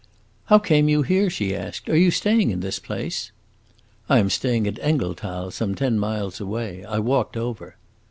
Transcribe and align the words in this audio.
"How 0.45 0.57
came 0.57 0.89
you 0.89 1.03
here?" 1.03 1.29
she 1.29 1.55
asked. 1.55 1.87
"Are 1.87 1.95
you 1.95 2.09
staying 2.09 2.49
in 2.49 2.61
this 2.61 2.79
place?" 2.79 3.31
"I 4.09 4.17
am 4.17 4.31
staying 4.31 4.65
at 4.65 4.79
Engelthal, 4.79 5.51
some 5.51 5.75
ten 5.75 5.99
miles 5.99 6.41
away; 6.41 6.83
I 6.83 6.97
walked 6.97 7.37
over." 7.37 7.75